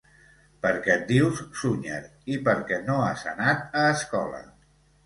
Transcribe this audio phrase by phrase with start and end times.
[0.65, 2.01] Perquè et dius Sunyer
[2.37, 4.43] i perquè no has anat a escola.